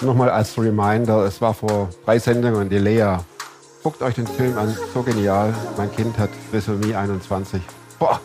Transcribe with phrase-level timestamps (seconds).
[0.00, 3.16] Nochmal als Reminder, es war vor drei Sendungen die Lea.
[3.82, 5.52] Guckt euch den Film an, so genial.
[5.76, 7.60] Mein Kind hat Trisomie 21.
[7.98, 8.20] Boah.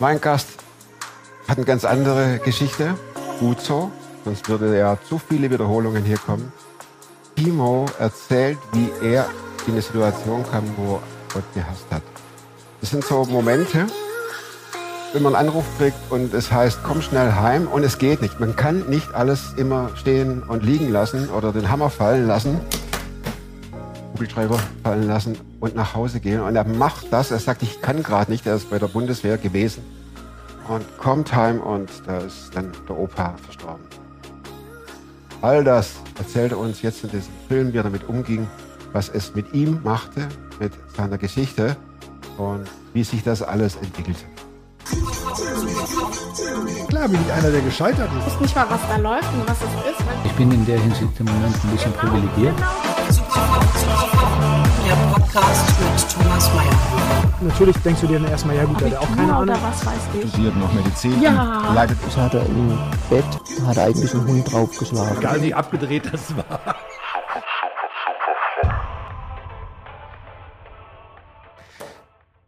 [0.00, 0.48] Mein Gast
[1.46, 2.94] hat eine ganz andere Geschichte.
[3.38, 3.92] Gut so,
[4.24, 6.52] sonst würde ja zu viele Wiederholungen hier kommen.
[7.36, 9.26] Timo erzählt, wie er
[9.66, 11.02] in eine Situation kam, wo er
[11.34, 12.02] Gott gehasst hat.
[12.80, 13.86] Das sind so Momente,
[15.14, 18.40] wenn man einen Anruf kriegt und es heißt, komm schnell heim und es geht nicht.
[18.40, 22.60] Man kann nicht alles immer stehen und liegen lassen oder den Hammer fallen lassen,
[24.12, 26.40] Kugelschreiber fallen lassen und nach Hause gehen.
[26.40, 29.38] Und er macht das, er sagt, ich kann gerade nicht, er ist bei der Bundeswehr
[29.38, 29.84] gewesen
[30.66, 33.84] und kommt heim und da ist dann der Opa verstorben.
[35.42, 38.48] All das erzählt er uns jetzt in diesem Film, wie er damit umging,
[38.92, 40.26] was es mit ihm machte,
[40.58, 41.76] mit seiner Geschichte
[42.36, 44.33] und wie sich das alles entwickelte.
[46.88, 48.26] Klar bin ich einer, der gescheitert ist.
[48.26, 50.04] Ich weiß nicht mal, was da läuft und was es ist.
[50.24, 52.54] Ich bin in der Hinsicht im Moment ein bisschen privilegiert.
[54.86, 56.70] Der Podcast mit Thomas Mayer.
[57.40, 59.56] Natürlich denkst du dir dann erstmal, ja gut, der hat auch keine oder Ahnung.
[59.62, 60.30] was weiß ich.
[60.30, 61.20] studiert noch Medizin.
[61.20, 61.72] Ja.
[61.74, 62.78] Leidet Ich hatte im
[63.10, 63.24] Bett,
[63.66, 65.18] hat eigentlich ein Hund draufgeschlagen.
[65.18, 66.76] Egal wie abgedreht das war.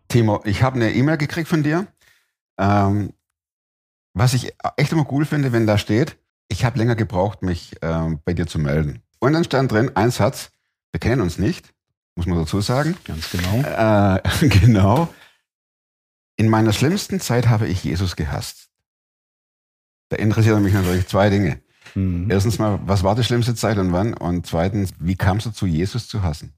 [0.08, 1.86] Timo, ich habe eine E-Mail gekriegt von dir.
[2.58, 3.12] Ähm,
[4.14, 6.16] was ich echt immer cool finde, wenn da steht,
[6.48, 9.02] ich habe länger gebraucht, mich ähm, bei dir zu melden.
[9.18, 10.50] Und dann stand drin ein Satz,
[10.92, 11.74] wir kennen uns nicht,
[12.14, 12.96] muss man dazu sagen.
[13.04, 13.62] Ganz genau.
[13.62, 15.08] Äh, genau.
[16.36, 18.68] In meiner schlimmsten Zeit habe ich Jesus gehasst.
[20.08, 21.60] Da interessieren mich natürlich zwei Dinge.
[21.94, 22.30] Mhm.
[22.30, 24.14] Erstens mal, was war die schlimmste Zeit und wann?
[24.14, 26.52] Und zweitens, wie kamst du zu Jesus zu hassen?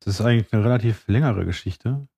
[0.00, 2.08] Das ist eigentlich eine relativ längere Geschichte.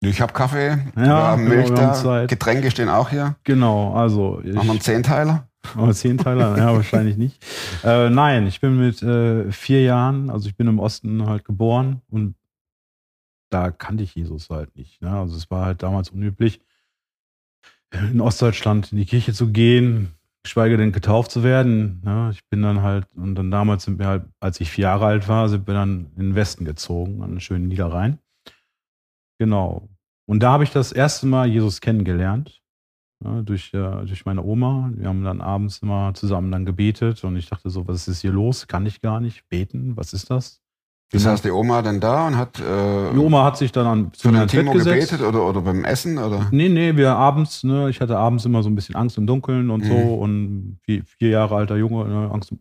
[0.00, 2.26] Ich habe Kaffee, Ja, genau, Milch haben da.
[2.26, 3.36] Getränke stehen auch hier.
[3.44, 5.48] Genau, also ich, Machen wir einen Zehnteiler?
[5.76, 6.56] Aber Zehnteiler?
[6.56, 7.44] ja, wahrscheinlich nicht.
[7.82, 12.00] Äh, nein, ich bin mit äh, vier Jahren, also ich bin im Osten halt geboren
[12.10, 12.36] und
[13.50, 15.02] da kannte ich Jesus halt nicht.
[15.02, 15.10] Ne?
[15.10, 16.60] Also es war halt damals unüblich,
[17.92, 20.12] in Ostdeutschland in die Kirche zu gehen,
[20.42, 22.02] geschweige denn getauft zu werden.
[22.04, 22.30] Ne?
[22.32, 25.28] Ich bin dann halt, und dann damals sind wir halt, als ich vier Jahre alt
[25.28, 28.18] war, sind wir dann in den Westen gezogen, an den schönen Niederrhein.
[29.38, 29.88] Genau.
[30.26, 32.60] Und da habe ich das erste Mal Jesus kennengelernt
[33.24, 34.90] ja, durch, äh, durch meine Oma.
[34.94, 38.32] Wir haben dann abends immer zusammen dann gebetet und ich dachte so, was ist hier
[38.32, 38.66] los?
[38.66, 39.96] Kann ich gar nicht beten?
[39.96, 40.60] Was ist das?
[41.10, 41.32] Das Genau.
[41.32, 44.30] heißt, die Oma dann da und hat äh, Die Oma hat sich dann an, zu
[44.30, 45.10] Bett Timo gesetzt.
[45.10, 46.18] gebetet oder, oder beim Essen?
[46.18, 46.48] Oder?
[46.50, 49.70] Nee, nee, wir abends, ne, ich hatte abends immer so ein bisschen Angst im Dunkeln
[49.70, 50.12] und so Mhm.
[50.18, 52.54] und vier, vier Jahre alter Junge, ne, Angst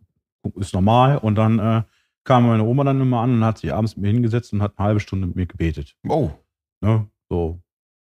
[0.55, 1.83] ist normal und dann äh,
[2.23, 4.73] kam meine Oma dann immer an und hat sich abends mit mir hingesetzt und hat
[4.77, 5.95] eine halbe Stunde mit mir gebetet.
[6.07, 6.31] Oh,
[6.81, 7.07] Ne?
[7.29, 7.59] So,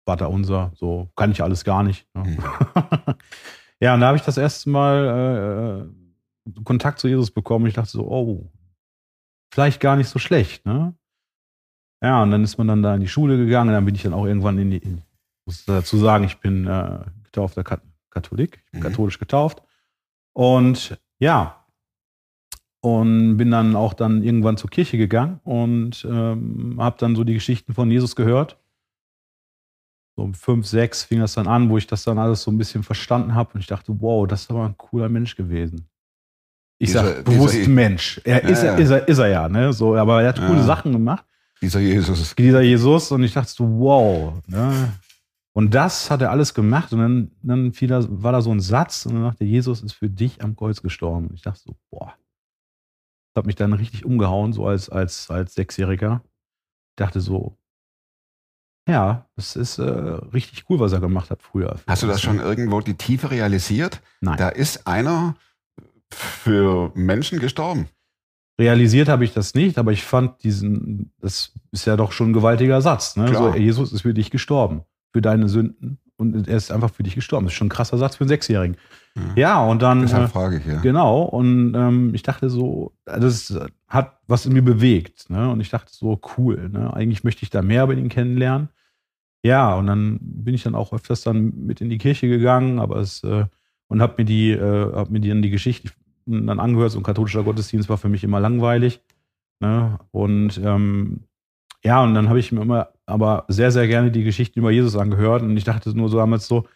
[0.07, 2.07] Vater unser, so kann ich alles gar nicht.
[2.15, 2.25] Ne?
[2.25, 2.39] Mhm.
[3.81, 5.87] ja, und da habe ich das erste Mal
[6.47, 7.67] äh, Kontakt zu Jesus bekommen.
[7.67, 8.51] Ich dachte so, oh,
[9.53, 10.95] vielleicht gar nicht so schlecht, ne?
[12.03, 14.13] Ja, und dann ist man dann da in die Schule gegangen, dann bin ich dann
[14.15, 15.03] auch irgendwann in die, in,
[15.47, 18.85] muss dazu sagen, ich bin äh, getaufter Kat Katholik, ich bin Mhm.
[18.85, 19.63] katholisch getauft.
[20.35, 21.65] Und ja,
[22.81, 27.35] und bin dann auch dann irgendwann zur Kirche gegangen und ähm, habe dann so die
[27.35, 28.59] Geschichten von Jesus gehört.
[30.23, 32.57] So um fünf, sechs fing das dann an, wo ich das dann alles so ein
[32.59, 35.89] bisschen verstanden habe und ich dachte, wow, das ist aber ein cooler Mensch gewesen.
[36.79, 38.21] Ich Dieser- sag bewusst dieser- Mensch.
[38.25, 38.79] Er Ja, ist, er, ja.
[38.79, 39.73] ist, er, ist er ja, ne?
[39.73, 40.63] So, aber er hat coole Ja.
[40.63, 41.25] Sachen gemacht
[41.61, 42.35] dieser Jesus.
[42.37, 44.35] dieser Jesus und ich dachte so, wow.
[44.47, 44.93] Ne?
[45.55, 48.61] Und das hat er alles gemacht und dann, dann fiel da, war da so ein
[48.61, 51.27] Satz und dann dachte Jesus ist für dich am Kreuz gestorben.
[51.29, 52.15] Und ich dachte so, boah.
[53.35, 56.23] Das hat mich dann richtig umgehauen, so als, als, als Sechsjähriger.
[56.91, 57.57] Ich dachte so,
[58.89, 61.77] ja, das ist äh, richtig cool, was er gemacht hat früher.
[61.87, 64.01] Hast du das schon irgendwo die Tiefe realisiert?
[64.21, 64.37] Nein.
[64.37, 65.37] Da ist einer
[66.11, 67.89] für Menschen gestorben.
[68.61, 72.33] Realisiert habe ich das nicht, aber ich fand diesen, das ist ja doch schon ein
[72.35, 73.17] gewaltiger Satz.
[73.17, 73.33] Ne?
[73.33, 74.83] So, Jesus ist für dich gestorben,
[75.13, 77.47] für deine Sünden und er ist einfach für dich gestorben.
[77.47, 78.77] Das ist schon ein krasser Satz für einen Sechsjährigen.
[79.37, 80.01] Ja, und dann.
[80.01, 80.81] Deshalb Äh, frage ich ja.
[80.81, 83.55] Genau, und ähm, ich dachte so, das
[83.87, 85.29] hat was in mir bewegt.
[85.29, 85.51] Ne?
[85.51, 86.95] Und ich dachte so, cool, ne?
[86.95, 88.71] eigentlich möchte ich da mehr über ihn kennenlernen.
[89.45, 92.97] Ja, und dann bin ich dann auch öfters dann mit in die Kirche gegangen, aber
[92.97, 93.45] es äh,
[93.89, 95.91] und habe mir die, äh, hab mir die dann die Geschichte
[96.25, 96.93] dann angehört.
[96.93, 99.03] So ein katholischer Gottesdienst war für mich immer langweilig.
[99.61, 99.99] Ne?
[100.11, 101.25] Und ähm,
[101.85, 104.97] ja, und dann habe ich mir immer aber sehr, sehr gerne die Geschichten über Jesus
[104.97, 105.43] angehört.
[105.43, 106.67] Und ich dachte nur so damals so,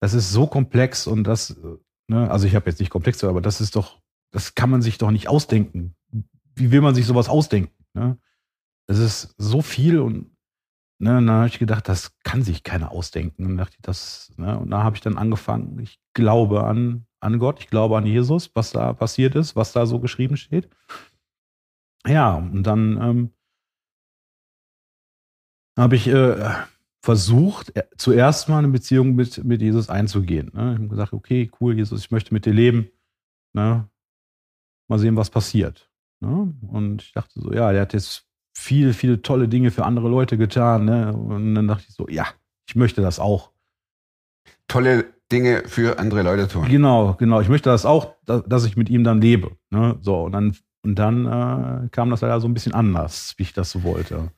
[0.00, 1.76] das ist so komplex und das, äh,
[2.08, 4.00] ne, also ich habe jetzt nicht komplex, aber das ist doch,
[4.32, 5.94] das kann man sich doch nicht ausdenken.
[6.54, 7.84] Wie will man sich sowas ausdenken?
[7.94, 8.18] Ne?
[8.86, 10.30] Das ist so viel und
[10.98, 13.46] ne, dann habe ich gedacht, das kann sich keiner ausdenken.
[13.46, 17.38] Und dachte ich, das, ne, und da habe ich dann angefangen, ich glaube an an
[17.38, 20.68] Gott, ich glaube an Jesus, was da passiert ist, was da so geschrieben steht.
[22.06, 23.30] Ja, und dann ähm,
[25.80, 26.36] habe ich äh,
[27.02, 30.50] versucht, äh, zuerst mal eine Beziehung mit, mit Jesus einzugehen.
[30.54, 30.72] Ne?
[30.72, 32.90] Ich habe gesagt, okay, cool, Jesus, ich möchte mit dir leben.
[33.54, 33.88] Ne?
[34.88, 35.90] Mal sehen, was passiert.
[36.20, 36.54] Ne?
[36.68, 40.36] Und ich dachte so, ja, der hat jetzt viele, viele tolle Dinge für andere Leute
[40.36, 40.84] getan.
[40.84, 41.12] Ne?
[41.14, 42.26] Und dann dachte ich so, ja,
[42.68, 43.50] ich möchte das auch.
[44.68, 46.66] Tolle Dinge für andere Leute tun.
[46.68, 47.40] Genau, genau.
[47.40, 49.56] Ich möchte das auch, da- dass ich mit ihm dann lebe.
[49.70, 49.96] Ne?
[50.00, 53.52] So, und dann, und dann äh, kam das leider so ein bisschen anders, wie ich
[53.52, 54.32] das so wollte.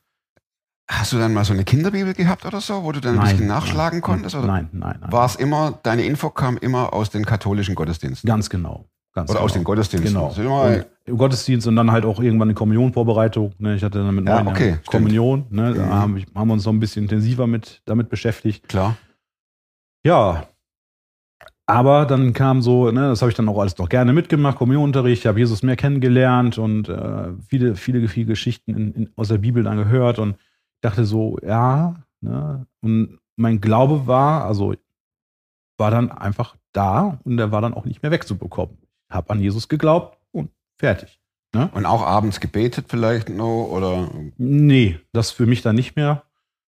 [0.89, 3.47] Hast du dann mal so eine Kinderbibel gehabt oder so, wo du dann ein bisschen
[3.47, 4.35] nachschlagen nein, konntest?
[4.35, 5.11] Oder Nein, nein, nein.
[5.11, 8.27] war es immer, deine Info kam immer aus den katholischen Gottesdiensten?
[8.27, 8.85] Ganz genau.
[9.13, 9.45] Ganz Oder genau.
[9.45, 10.13] aus den Gottesdiensten?
[10.35, 10.65] Genau.
[10.67, 13.53] Und Im Gottesdienst und dann halt auch irgendwann eine Kommunionvorbereitung.
[13.59, 13.75] Ne?
[13.75, 14.77] Ich hatte dann mit Ja, okay.
[14.85, 15.45] Kommunion.
[15.51, 15.73] Ne?
[15.73, 15.89] Da Mhm.
[15.93, 18.67] haben, wir- haben wir uns noch ein bisschen intensiver mit, damit beschäftigt.
[18.67, 18.97] Klar.
[20.03, 20.47] Ja.
[21.65, 25.21] Aber dann kam so, ne, das habe ich dann auch alles noch gerne mitgemacht, Kommunionunterricht,
[25.21, 29.37] ich habe Jesus mehr kennengelernt und äh, viele, viele, viele Geschichten in, in, aus der
[29.37, 30.35] Bibel dann gehört und
[30.83, 34.75] dachte so, ja, ne, und mein Glaube war, also
[35.77, 38.77] war dann einfach da und der war dann auch nicht mehr wegzubekommen.
[39.09, 41.19] Ich habe an Jesus geglaubt und fertig.
[41.73, 46.23] Und auch abends gebetet vielleicht noch oder Nee, das für mich dann nicht mehr.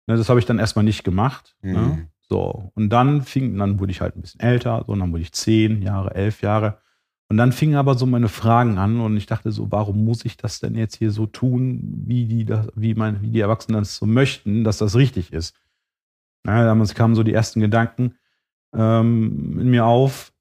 [0.07, 1.55] Ne, das habe ich dann erstmal nicht gemacht.
[1.61, 1.77] Ne?
[1.77, 2.07] Mhm.
[2.27, 5.21] So, und dann fing, dann wurde ich halt ein bisschen älter, so, und dann wurde
[5.21, 6.79] ich zehn Jahre, elf Jahre.
[7.27, 10.37] Und dann fingen aber so meine Fragen an und ich dachte so, warum muss ich
[10.37, 13.95] das denn jetzt hier so tun, wie die, das, wie, mein, wie die Erwachsenen das
[13.95, 15.55] so möchten, dass das richtig ist?
[16.43, 18.15] Na, damals kamen so die ersten Gedanken
[18.75, 20.33] ähm, in mir auf,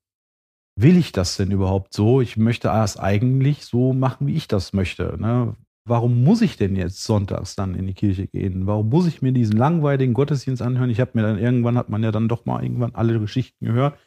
[0.76, 2.20] will ich das denn überhaupt so?
[2.20, 5.16] Ich möchte es eigentlich so machen, wie ich das möchte.
[5.18, 5.56] Ne?
[5.86, 8.66] Warum muss ich denn jetzt sonntags dann in die Kirche gehen?
[8.66, 10.90] Warum muss ich mir diesen langweiligen Gottesdienst anhören?
[10.90, 13.98] Ich habe mir dann irgendwann, hat man ja dann doch mal irgendwann alle Geschichten gehört.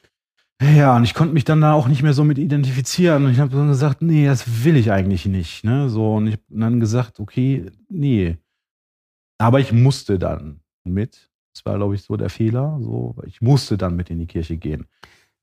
[0.61, 3.25] Ja, und ich konnte mich dann da auch nicht mehr so mit identifizieren.
[3.25, 5.63] Und ich habe dann gesagt, nee, das will ich eigentlich nicht.
[5.63, 5.87] Ne?
[5.89, 8.37] So, und ich habe dann gesagt, okay, nee.
[9.37, 11.29] Aber ich musste dann mit.
[11.53, 12.79] Das war, glaube ich, so der Fehler.
[12.81, 14.87] So, ich musste dann mit in die Kirche gehen.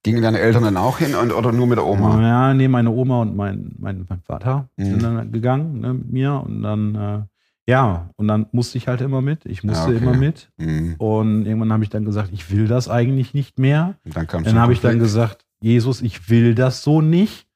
[0.03, 2.21] gingen deine Eltern dann auch hin und, oder nur mit der Oma?
[2.21, 4.85] Ja, nee, meine Oma und mein, mein, mein Vater Mhm.
[4.85, 6.43] sind dann gegangen ne, mit mir.
[6.45, 7.23] Und dann, äh,
[7.67, 9.47] ja, und dann musste ich halt immer mit.
[9.47, 10.05] Ich musste Ja, okay.
[10.05, 10.53] immer mit.
[10.59, 10.97] Mhm.
[10.99, 13.99] Und irgendwann habe ich dann gesagt, ich will das eigentlich nicht mehr.
[14.05, 17.49] Und dann kam Dann habe ich dann gesagt, Jesus, ich will das so nicht.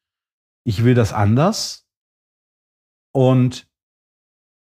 [0.65, 1.87] Ich will das anders.
[3.13, 3.69] Und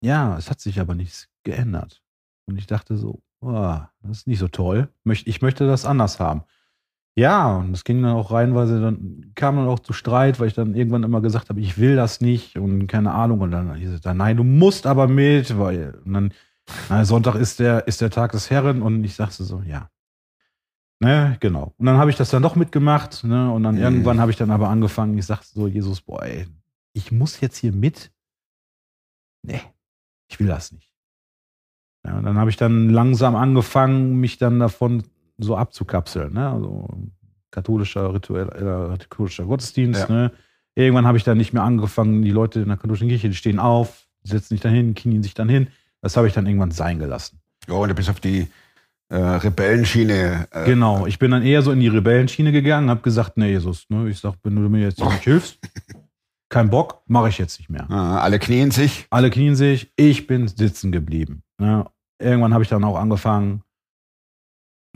[0.02, 2.04] ja, es hat sich aber nichts geändert.
[2.46, 4.90] Und ich dachte so, oh, das ist nicht so toll.
[5.06, 6.44] Ich möchte das anders haben.
[7.15, 10.56] Ja, und es ging dann auch reinweise, dann kam dann auch zu Streit, weil ich
[10.56, 13.42] dann irgendwann immer gesagt habe, ich will das nicht und keine Ahnung.
[13.42, 16.33] Und dann hieß es dann, nein, du musst aber mit, weil und dann,
[16.89, 19.89] na, Sonntag ist der, ist der Tag des Herren und ich sagte so, ja.
[21.00, 21.74] Ne, genau.
[21.77, 23.81] Und dann habe ich das dann doch mitgemacht, ne, und dann Mhm.
[23.81, 26.48] irgendwann habe ich dann aber angefangen, ich sagte so, Jesus, boah, ey,
[26.94, 28.12] ich muss jetzt hier mit.
[29.45, 29.62] Nee,
[30.30, 30.89] ich will das nicht.
[32.06, 35.04] Ja, und dann habe ich dann langsam angefangen, mich dann davon
[35.38, 36.34] so abzukapseln.
[36.34, 36.50] Ne?
[36.50, 36.88] Also
[37.52, 40.10] katholischer Rituell, äh, katholischer Gottesdienst.
[40.10, 40.16] Ja.
[40.16, 40.32] Ne?
[40.76, 43.60] Irgendwann habe ich dann nicht mehr angefangen, die Leute in der katholischen Kirche, die stehen
[43.60, 45.68] auf, setzen sich dann hin, knien sich dann hin.
[46.02, 47.40] Das habe ich dann irgendwann sein gelassen.
[47.68, 48.48] Ja, und du bist auf die
[49.10, 50.48] äh, Rebellenschiene.
[50.52, 53.86] Äh, Genau, ich bin dann eher so in die Rebellenschiene gegangen, habe gesagt, nee, Jesus,
[53.90, 54.10] ne?
[54.10, 55.60] ich sag, wenn du mir jetzt nicht hilfst,
[56.50, 57.88] kein Bock, mache ich jetzt nicht mehr.
[57.90, 59.06] äh, alle knien sich.
[59.10, 61.44] Alle knien sich, ich bin sitzen geblieben.
[61.58, 61.86] Ne?
[62.20, 63.62] Irgendwann habe ich dann auch angefangen,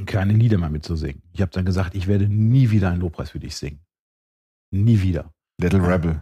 [0.06, 1.22] keine Lieder mehr mitzusingen.
[1.34, 3.80] Ich habe dann gesagt, ich werde nie wieder einen Lobpreis für dich singen.
[4.72, 5.34] Nie wieder.
[5.60, 6.22] Little Rebel.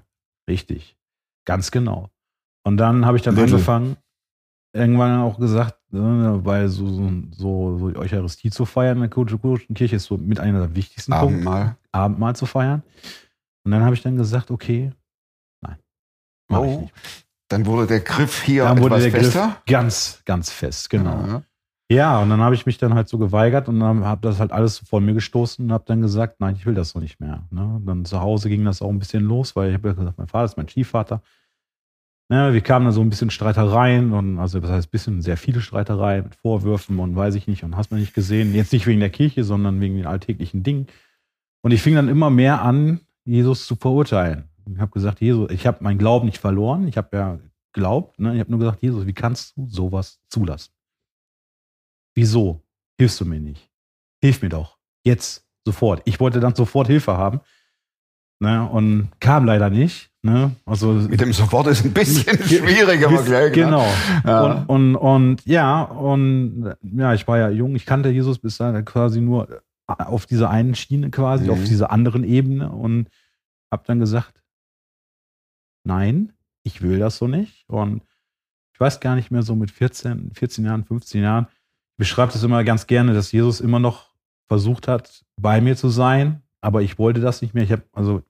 [0.50, 0.98] Richtig.
[1.46, 2.10] Ganz genau.
[2.64, 3.54] Und dann habe ich dann Little.
[3.54, 3.98] angefangen,
[4.74, 9.76] irgendwann auch gesagt, ne, weil so, so, so, die Eucharistie zu feiern in der katholischen
[9.76, 11.28] Kirche ist so mit einer der wichtigsten Punkte.
[11.28, 11.78] Abendmahl.
[11.92, 12.82] Abendmahl zu feiern.
[13.64, 14.92] Und dann habe ich dann gesagt, okay,
[15.62, 15.78] nein,
[16.50, 16.94] mache ich Oh, nicht.
[17.50, 19.62] Dann wurde der Griff hier Dann wurde etwas der Griff fester.
[19.68, 21.26] ganz, ganz fest, genau.
[21.28, 21.44] Ja.
[21.92, 24.52] Ja, und dann habe ich mich dann halt so geweigert und dann habe das halt
[24.52, 27.48] alles vor mir gestoßen und habe dann gesagt, nein, ich will das so nicht mehr.
[27.52, 27.80] Ne?
[27.86, 30.46] Dann zu Hause ging das auch ein bisschen los, weil ich habe gesagt, mein Vater
[30.46, 31.22] ist mein Stiefvater.
[32.28, 35.38] Ne, wir kamen da so ein bisschen Streitereien und also das heißt ein bisschen sehr
[35.38, 38.56] viele Streitereien mit Vorwürfen und weiß ich nicht und hast man nicht gesehen.
[38.56, 40.88] Jetzt nicht wegen der Kirche, sondern wegen den alltäglichen Dingen.
[41.62, 44.50] Und ich fing dann immer mehr an, Jesus zu verurteilen.
[44.68, 46.88] Ich habe gesagt, Jesus, ich habe meinen Glauben nicht verloren.
[46.88, 47.40] Ich habe ja
[47.74, 48.20] geglaubt.
[48.20, 48.34] Ne?
[48.34, 50.75] Ich habe nur gesagt, Jesus, wie kannst du sowas zulassen?
[52.16, 52.64] Wieso
[52.98, 53.70] hilfst du mir nicht?
[54.22, 54.78] Hilf mir doch.
[55.04, 56.02] Jetzt, sofort.
[56.06, 57.42] Ich wollte dann sofort Hilfe haben.
[58.40, 58.68] Ne?
[58.70, 60.12] Und kam leider nicht.
[60.22, 60.56] Ne?
[60.66, 63.08] Also, Mit dem Sofort ist ein bisschen schwieriger.
[63.08, 63.52] aber gleich, ne?
[63.52, 63.86] Genau.
[64.26, 64.42] Ja.
[64.68, 68.84] Und, und, und ja, und ja, ich war ja jung, ich kannte Jesus bis dahin
[68.86, 71.52] quasi nur auf dieser einen Schiene quasi, Mhm.
[71.52, 73.10] auf dieser anderen Ebene und
[73.72, 74.44] habe dann gesagt,
[75.84, 77.70] nein, ich will das so nicht.
[77.70, 78.02] Und
[78.74, 81.48] ich weiß gar nicht mehr, so mit 14, 14 Jahren, 15 Jahren,
[81.96, 84.14] ich beschreibe das immer ganz gerne, dass Jesus immer noch
[84.48, 87.64] versucht hat, bei mir zu sein, aber ich wollte das nicht mehr.
[87.64, 88.22] Ich habe, also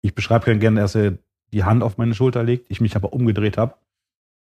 [0.00, 1.18] ich beschreibe ganz gerne, dass er
[1.52, 3.76] die Hand auf meine Schulter legt, ich mich aber umgedreht habe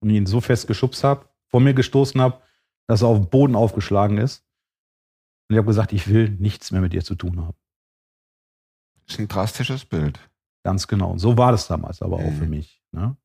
[0.00, 2.42] und ihn so fest geschubst habe, vor mir gestoßen habe,
[2.86, 4.44] dass er auf den Boden aufgeschlagen ist.
[5.48, 7.56] Und ich habe gesagt, ich will nichts mehr mit dir zu tun haben.
[9.06, 10.20] Das ist ein drastisches Bild.
[10.62, 11.12] Ganz genau.
[11.12, 12.36] Und so war das damals aber auch Mhm.
[12.36, 12.82] für mich.
[12.92, 13.16] Ne?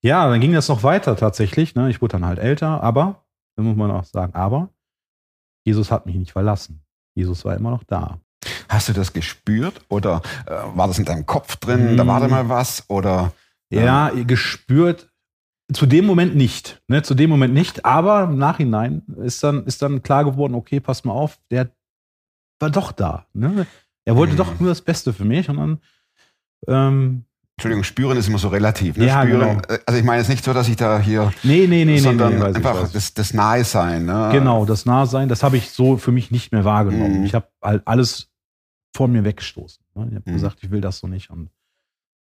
[0.00, 1.74] Ja, dann ging das noch weiter tatsächlich.
[1.74, 1.90] Ne?
[1.90, 3.21] Ich wurde dann halt älter, aber,
[3.56, 4.70] da muss man auch sagen, aber
[5.64, 6.82] Jesus hat mich nicht verlassen.
[7.14, 8.18] Jesus war immer noch da.
[8.68, 11.96] Hast du das gespürt oder äh, war das in deinem Kopf drin?
[11.96, 12.30] Da war da Mhm.
[12.32, 13.32] mal was oder
[13.70, 15.08] Ja, gespürt.
[15.72, 16.82] Zu dem Moment nicht.
[16.88, 17.02] Ne?
[17.02, 17.84] Zu dem Moment nicht.
[17.84, 21.70] Aber im Nachhinein ist dann, ist dann klar geworden, okay, pass mal auf, der
[22.58, 23.26] war doch da.
[23.32, 23.66] Ne?
[24.04, 24.38] Er wollte Mhm.
[24.38, 25.48] doch nur das Beste für mich.
[25.48, 25.80] Und dann,
[26.66, 27.24] ähm,
[27.62, 28.96] Entschuldigung, spüren ist immer so relativ.
[28.96, 29.06] Ne?
[29.06, 29.74] Ja, spüren, genau.
[29.74, 31.98] äh, Also ich meine jetzt nicht so, dass ich da hier, nee, nee, nee, nee,
[31.98, 32.92] sondern nee, ich, einfach ich.
[32.92, 34.04] das, das Nahe-Sein.
[34.04, 34.30] Ne?
[34.32, 37.20] Genau, das Nahsein, das habe ich so für mich nicht mehr wahrgenommen.
[37.20, 37.24] Mhm.
[37.24, 38.28] Ich habe halt alles
[38.96, 39.84] von mir weggestoßen.
[39.94, 40.06] Ne?
[40.10, 40.34] Ich habe Mhm.
[40.34, 41.30] gesagt, ich will das so nicht.
[41.30, 41.50] Und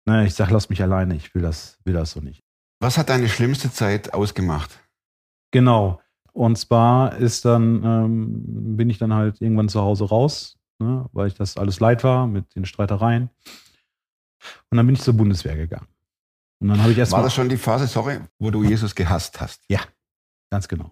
[0.07, 2.43] ne, ich sage, lass mich alleine, ich will das, will das so nicht.
[2.81, 4.79] Was hat deine schlimmste Zeit ausgemacht?
[5.53, 6.01] Genau.
[6.33, 11.29] Und zwar ist dann, ähm, bin ich dann halt irgendwann zu Hause raus, ne, weil
[11.29, 13.31] ich das alles leid war mit den Streitereien.
[14.71, 15.87] Und dann bin ich zur Bundeswehr gegangen.
[16.61, 17.23] Und dann habe ich War erstmal.
[17.23, 19.63] das schon die Phase, sorry, wo du Jesus gehasst hast?
[20.51, 20.91] Ganz genau.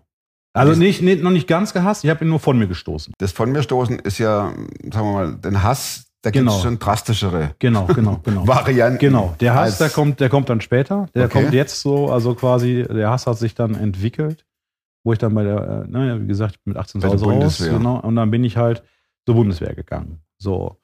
[0.55, 3.15] Also nicht, nicht, noch nicht ganz gehasst, ich habe ihn nur von mir gestoßen.
[3.19, 6.63] Das von mir stoßen ist ja, sagen wir mal, den Hass, da gibt es Genau.
[6.63, 8.47] schon drastischere Genau, genau, genau.
[8.47, 8.99] Varianten.
[8.99, 11.07] Genau, der Hass, der kommt, der kommt dann später.
[11.15, 11.43] Der Okay.
[11.43, 14.45] kommt jetzt so, also quasi, der Hass hat sich dann entwickelt,
[15.05, 17.73] wo ich dann bei der, äh, naja, wie gesagt, mit 18 Bei der raus, Bundeswehr.
[17.79, 18.83] genau, und dann bin ich halt
[19.25, 20.21] zur Bundeswehr gegangen.
[20.39, 20.77] So.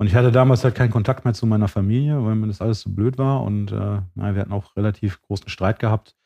[0.00, 2.80] Und ich hatte damals halt keinen Kontakt mehr zu meiner Familie, weil mir das alles
[2.80, 6.16] so blöd war und äh, naja, wir hatten auch relativ großen Streit gehabt.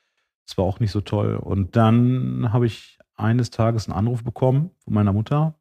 [0.46, 1.34] Das war auch nicht so toll.
[1.34, 5.58] Und dann habe ich eines Tages einen Anruf bekommen von meiner Mutter.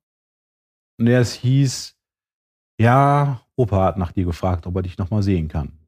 [0.99, 1.97] Und der es hieß,
[2.79, 5.79] ja, Opa hat nach dir gefragt, ob er dich nochmal sehen kann.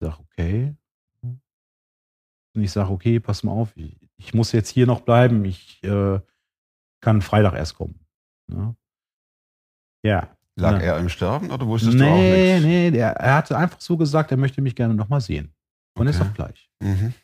[0.00, 0.74] Ich sage, okay.
[1.22, 5.80] Und ich sage, okay, pass mal auf, ich, ich muss jetzt hier noch bleiben, ich
[5.84, 6.18] äh,
[7.00, 8.04] kann Freitag erst kommen.
[8.48, 8.74] Ja.
[10.02, 10.36] ja.
[10.56, 10.78] Lag Ja.
[10.80, 12.64] er im Sterben oder wusstest du auch Nee, nichts?
[12.66, 15.54] nee, der, er hatte einfach so gesagt, er möchte mich gerne nochmal sehen.
[15.98, 16.28] Und ist Okay.
[16.28, 16.70] doch gleich.
[16.82, 17.14] Mhm.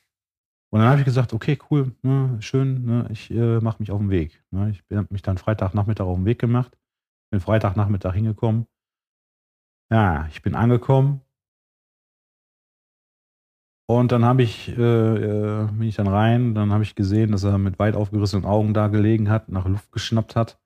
[0.70, 3.98] Und dann habe ich gesagt, okay, cool, ne, schön, ne, ich äh, mache mich auf
[4.00, 4.42] den Weg.
[4.50, 4.70] Ne.
[4.70, 6.76] Ich habe mich dann Freitagnachmittag auf den Weg gemacht,
[7.30, 8.66] bin Freitagnachmittag hingekommen.
[9.90, 11.22] Ja, ich bin angekommen.
[13.90, 17.44] Und dann habe ich, äh, äh, bin ich dann rein, dann habe ich gesehen, dass
[17.44, 20.60] er mit weit aufgerissenen Augen da gelegen hat, nach Luft geschnappt hat.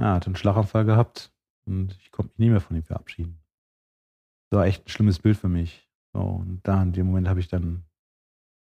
[0.00, 1.32] Ja, hat einen Schlaganfall gehabt
[1.66, 3.40] und ich konnte mich nie mehr von ihm verabschieden.
[4.50, 5.88] Das war echt ein schlimmes Bild für mich.
[6.12, 7.84] So, und da in dem Moment habe ich dann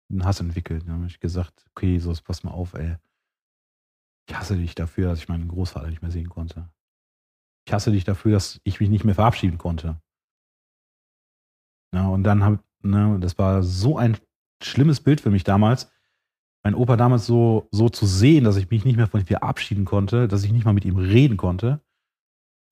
[0.09, 0.83] einen Hass entwickelt.
[0.83, 2.97] Dann habe ich gesagt, okay, Jesus, pass mal auf, ey.
[4.27, 6.69] Ich hasse dich dafür, dass ich meinen Großvater nicht mehr sehen konnte.
[7.67, 10.01] Ich hasse dich dafür, dass ich mich nicht mehr verabschieden konnte.
[11.93, 14.17] Ja, und dann habe, ne, das war so ein
[14.61, 15.91] schlimmes Bild für mich damals,
[16.63, 19.85] mein Opa damals so, so zu sehen, dass ich mich nicht mehr von ihm verabschieden
[19.85, 21.84] konnte, dass ich nicht mal mit ihm reden konnte.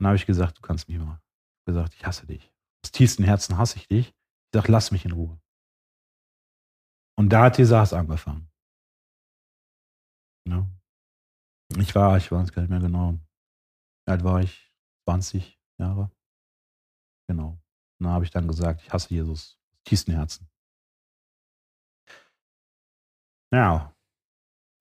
[0.03, 1.21] Dann habe ich gesagt, du kannst mich mal.
[1.23, 2.53] Ich habe gesagt, ich hasse dich.
[2.83, 4.09] Aus tiefstem Herzen hasse ich dich.
[4.09, 5.39] Ich sage, lass mich in Ruhe.
[7.17, 8.51] Und da hat dieser Hass angefangen.
[10.45, 10.67] Ja.
[11.77, 13.13] Ich war, ich weiß gar nicht mehr genau.
[14.05, 14.75] Wie alt war ich?
[15.07, 16.11] 20 Jahre.
[17.29, 17.57] Genau.
[17.97, 19.57] Und da habe ich dann gesagt, ich hasse Jesus.
[19.71, 20.49] Aus tiefstem Herzen.
[23.53, 23.95] Ja.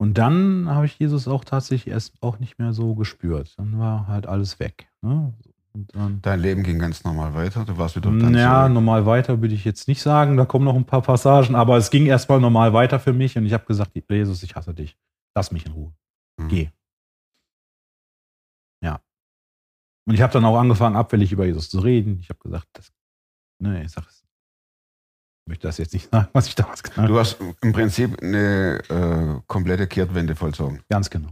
[0.01, 3.57] Und dann habe ich Jesus auch tatsächlich erst auch nicht mehr so gespürt.
[3.57, 4.92] Dann war halt alles weg.
[5.03, 5.33] Ne?
[6.21, 7.65] Dein Leben ging ganz normal weiter.
[7.65, 8.75] Du warst wieder dann ja, zurück.
[8.75, 10.37] normal weiter würde ich jetzt nicht sagen.
[10.37, 13.47] Da kommen noch ein paar Passagen, aber es ging erstmal normal weiter für mich und
[13.47, 14.99] ich habe gesagt, Jesus, ich hasse dich.
[15.35, 15.93] Lass mich in Ruhe.
[16.39, 16.49] Mhm.
[16.49, 16.71] Geh.
[18.85, 19.01] Ja.
[20.07, 22.19] Und ich habe dann auch angefangen, abfällig über Jesus zu reden.
[22.21, 22.93] Ich habe gesagt, das,
[23.59, 24.23] ne, ich sag, ich
[25.49, 27.09] möchte das jetzt nicht sagen, was ich damals gesagt habe.
[27.09, 30.83] Du hast im Prinzip eine äh, komplette Kehrtwende vollzogen.
[30.91, 31.31] Ganz genau.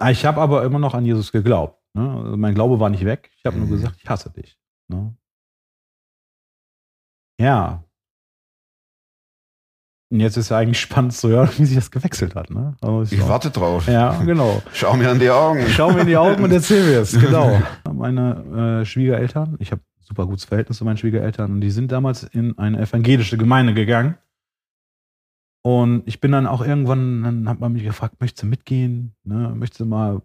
[0.00, 1.80] Ah, Ich habe aber immer noch an Jesus geglaubt.
[1.94, 2.10] Ne?
[2.24, 3.30] Also mein Glaube war nicht weg.
[3.36, 3.70] Ich habe nur Mhm.
[3.72, 4.58] gesagt, ich hasse dich.
[4.88, 5.16] Ne?
[7.40, 7.84] Ja.
[10.12, 12.50] Und jetzt ist ja eigentlich spannend zu hören, wie sich das gewechselt hat.
[12.50, 12.76] Ne?
[12.80, 13.86] Also Ich auch- warte drauf.
[13.88, 14.62] Ja, genau.
[14.72, 15.66] Schau mir in die Augen.
[15.68, 17.12] Schau mir in die Augen und erzähl mir es.
[17.20, 17.60] Genau.
[17.92, 22.22] Meine äh, Schwiegereltern, ich habe super gutes Verhältnis zu meinen Schwiegereltern und die sind damals
[22.22, 24.16] in eine evangelische Gemeinde gegangen.
[25.66, 29.16] Und ich bin dann auch irgendwann, dann hat man mich gefragt, möchtest du mitgehen?
[29.24, 29.54] Ne?
[29.56, 30.20] Möchtest du mal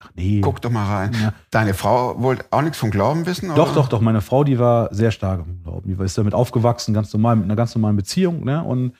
[0.00, 0.40] Ach nee.
[0.40, 1.12] Guck doch mal rein.
[1.20, 1.32] Ja.
[1.50, 3.48] Deine Frau wollte auch nichts vom Glauben wissen?
[3.54, 3.74] Doch, oder?
[3.82, 4.00] doch, doch.
[4.00, 5.88] Meine Frau, die war sehr stark im Glauben.
[5.88, 8.44] Die war- ist damit aufgewachsen, ganz normal, mit einer ganz normalen Beziehung.
[8.44, 8.62] Ne?
[8.62, 8.92] Und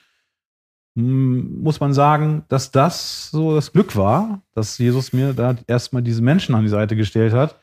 [0.95, 6.01] mm, muss man sagen, dass das so das Glück war, dass Jesus mir da erstmal
[6.01, 7.55] diese Menschen an die Seite gestellt hat.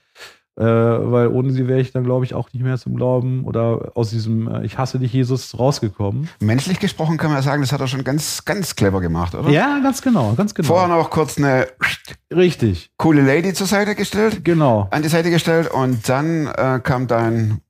[0.58, 3.92] Äh, weil ohne sie wäre ich dann, glaube ich, auch nicht mehr zum Glauben oder
[3.94, 6.30] aus diesem äh, Ich hasse dich, Jesus rausgekommen.
[6.40, 9.50] Menschlich gesprochen kann man ja sagen, das hat er schon ganz, ganz clever gemacht, oder?
[9.50, 10.68] Ja, ganz genau, ganz genau.
[10.68, 11.66] Vorher noch kurz eine
[12.34, 14.88] Richtig, coole Lady zur Seite gestellt, genau.
[14.90, 17.60] an die Seite gestellt und dann äh, kam dein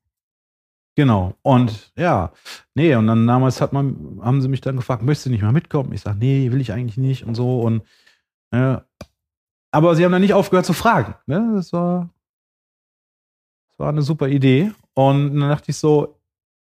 [0.97, 1.35] Genau.
[1.43, 2.33] Und ja,
[2.75, 5.53] nee, und dann damals hat man, haben sie mich dann gefragt, möchtest du nicht mal
[5.53, 5.93] mitkommen?
[5.93, 7.61] Ich sage, nee, will ich eigentlich nicht und so.
[7.61, 7.83] Und
[8.51, 8.79] äh,
[9.73, 11.15] aber sie haben dann nicht aufgehört zu fragen.
[11.27, 11.53] Ne?
[11.55, 12.09] Das war,
[13.77, 14.73] das war eine super Idee.
[14.95, 16.19] Und dann dachte ich so,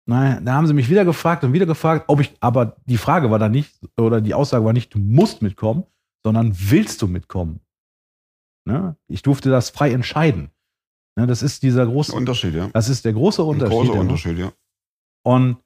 [0.08, 3.32] naja, da haben sie mich wieder gefragt und wieder gefragt, ob ich, aber die Frage
[3.32, 5.86] war dann nicht, oder die Aussage war nicht, du musst mitkommen,
[6.24, 7.62] sondern willst du mitkommen?
[8.68, 8.96] Ne?
[9.08, 10.52] Ich durfte das frei entscheiden.
[11.18, 11.26] Ne?
[11.26, 12.70] Das ist dieser große, Unterschied, ja.
[12.74, 13.78] das ist der große Ein Unterschied.
[13.78, 14.00] großer ja.
[14.00, 14.52] Unterschied, ja.
[15.24, 15.58] Und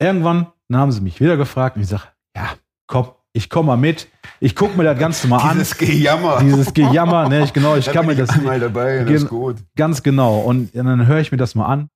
[0.00, 2.04] irgendwann haben sie mich wieder gefragt und ich sage,
[2.36, 2.54] ja,
[2.86, 4.08] komm, ich komme mal mit.
[4.40, 5.54] Ich gucke mir das Ganze mal an.
[5.58, 6.40] Dieses Gejammer.
[6.40, 9.56] Dieses Gejammer, ne, ich genau, ich Da kann mir das einmal dabei, das ist gut.
[9.76, 10.40] ganz genau.
[10.40, 11.88] Und dann höre ich mir das mal an.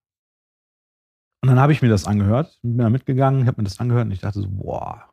[1.43, 4.13] Und dann habe ich mir das angehört, bin da mitgegangen, habe mir das angehört und
[4.13, 5.09] ich dachte so, boah,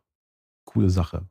[0.65, 1.25] coole Sache.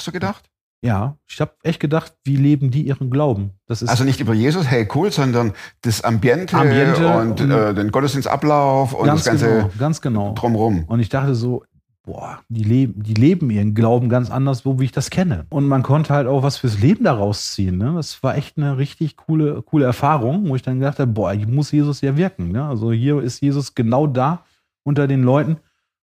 [0.00, 0.48] Hast du gedacht?
[0.82, 3.50] Ja, ich habe echt gedacht, wie leben die ihren Glauben?
[3.66, 5.52] Das ist Also nicht über Jesus, hey cool, sondern
[5.82, 10.32] das Ambiente, Ambiente und, und- äh, den Gottesdienstablauf und ganz das ganze genau, ganz genau.
[10.34, 10.84] drumrum.
[10.84, 11.62] Und ich dachte so,
[12.06, 15.44] boah, die leben, die leben ihren Glauben ganz anders, so wie ich das kenne.
[15.50, 17.76] Und man konnte halt auch was fürs Leben daraus ziehen.
[17.76, 17.92] Ne?
[17.94, 21.48] Das war echt eine richtig coole, coole Erfahrung, wo ich dann gedacht habe, boah, hier
[21.48, 22.52] muss Jesus ja wirken.
[22.52, 22.64] Ne?
[22.64, 24.44] Also hier ist Jesus genau da
[24.84, 25.58] unter den Leuten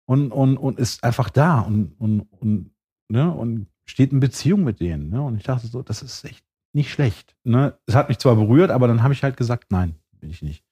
[0.06, 2.72] und, und, und ist einfach da und, und, und,
[3.08, 3.32] ne?
[3.32, 5.10] und steht in Beziehung mit denen.
[5.10, 5.22] Ne?
[5.22, 6.44] Und ich dachte so, das ist echt
[6.74, 7.34] nicht schlecht.
[7.46, 7.78] Ne?
[7.86, 10.66] Es hat mich zwar berührt, aber dann habe ich halt gesagt, nein, will ich nicht.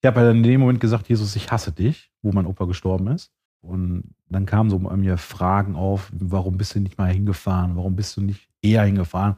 [0.00, 3.08] Ich habe halt in dem Moment gesagt, Jesus, ich hasse dich, wo mein Opa gestorben
[3.08, 3.30] ist.
[3.62, 7.76] Und dann kamen so bei mir Fragen auf, warum bist du nicht mal hingefahren?
[7.76, 9.36] Warum bist du nicht eher hingefahren?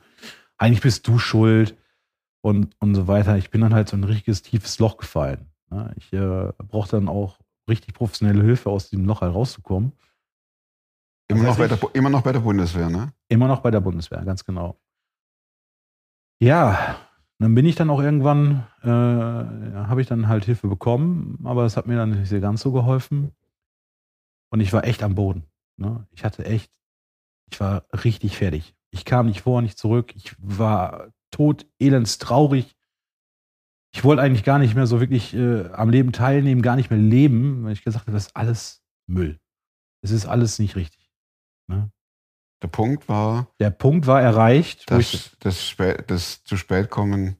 [0.57, 1.77] Eigentlich bist du schuld
[2.41, 3.37] und, und so weiter.
[3.37, 5.47] Ich bin dann halt so ein richtiges tiefes Loch gefallen.
[5.71, 9.93] Ja, ich äh, brauchte dann auch richtig professionelle Hilfe, aus diesem Loch halt rauszukommen.
[11.29, 13.13] Immer noch, der, ich- Bu- immer noch bei der Bundeswehr, ne?
[13.29, 14.79] Immer noch bei der Bundeswehr, ganz genau.
[16.41, 16.97] Ja,
[17.39, 21.77] dann bin ich dann auch irgendwann, äh, habe ich dann halt Hilfe bekommen, aber das
[21.77, 23.33] hat mir dann nicht so ganz so geholfen.
[24.55, 25.43] Und ich war echt am Boden.
[25.81, 26.07] Ne?
[26.13, 26.71] Ich hatte echt,
[27.51, 28.77] ich war richtig fertig.
[28.93, 30.15] Ich kam nicht vor, nicht zurück.
[30.15, 32.77] Ich war tot, elends traurig.
[33.93, 37.01] Ich wollte eigentlich gar nicht mehr so wirklich äh, am Leben teilnehmen, gar nicht mehr
[37.01, 39.41] leben, weil ich gesagt habe, das ist alles Müll.
[40.03, 41.11] Es ist alles nicht richtig.
[41.67, 41.91] Ne?
[42.63, 47.39] Der Punkt war, Der Punkt war erreicht, das, spä das zu spät kommen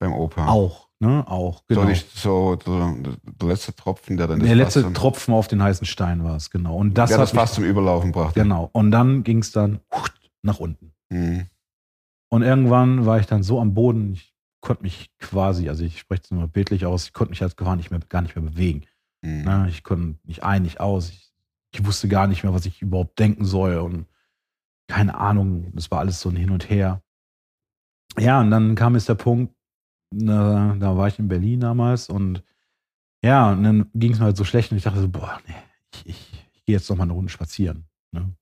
[0.00, 0.48] beim Opa.
[0.48, 1.82] auch, ne, auch, genau.
[1.82, 5.34] So, nicht so der, der letzte Tropfen, der dann der das letzte Fass zum, Tropfen
[5.34, 6.76] auf den heißen Stein war es, genau.
[6.76, 8.40] Und das der hat das mich, fast zum Überlaufen brachte.
[8.40, 8.70] genau.
[8.72, 9.80] Und dann ging es dann
[10.42, 10.92] nach unten.
[11.10, 11.46] Mhm.
[12.30, 16.22] Und irgendwann war ich dann so am Boden, ich konnte mich quasi, also ich spreche
[16.24, 18.84] es nur bildlich aus, ich konnte mich halt gar nicht mehr, gar nicht mehr bewegen.
[19.22, 19.42] Mhm.
[19.42, 19.66] Ne?
[19.68, 21.10] Ich konnte nicht ein, nicht aus.
[21.10, 21.32] Ich,
[21.72, 23.78] ich wusste gar nicht mehr, was ich überhaupt denken soll.
[23.78, 24.06] Und
[24.88, 27.02] keine Ahnung, das war alles so ein Hin und Her.
[28.18, 29.54] Ja, und dann kam jetzt der Punkt,
[30.10, 32.42] na, da war ich in Berlin damals und
[33.22, 35.54] ja, und dann ging es mir halt so schlecht und ich dachte so, boah, nee,
[35.92, 37.84] ich, ich, ich gehe jetzt noch mal eine Runde spazieren.
[38.12, 38.34] Ne?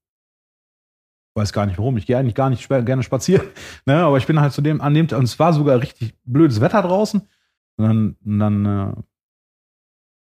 [1.35, 1.97] Weiß gar nicht warum.
[1.97, 3.47] Ich gehe eigentlich gar nicht gerne spazieren.
[3.87, 3.97] Ne?
[3.97, 6.83] Aber ich bin halt zu dem, an dem, und es war sogar richtig blödes Wetter
[6.83, 7.23] draußen.
[7.77, 8.95] Und dann, und dann äh,